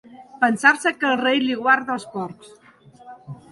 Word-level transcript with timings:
Pensar-se 0.43 0.93
que 1.03 1.07
el 1.09 1.19
rei 1.21 1.43
li 1.43 1.59
guarda 1.61 1.95
els 1.99 2.09
porcs. 2.17 2.51